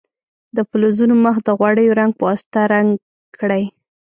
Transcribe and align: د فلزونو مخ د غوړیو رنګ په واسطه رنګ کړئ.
د 0.55 0.57
فلزونو 0.69 1.15
مخ 1.25 1.35
د 1.43 1.49
غوړیو 1.57 1.97
رنګ 1.99 2.11
په 2.15 2.23
واسطه 2.27 2.61
رنګ 2.73 2.89
کړئ. 3.37 3.63